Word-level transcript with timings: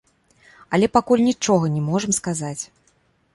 Але 0.77 0.89
пакуль 0.95 1.23
нічога 1.27 1.65
не 1.75 1.81
можам 1.91 2.17
сказаць. 2.21 2.59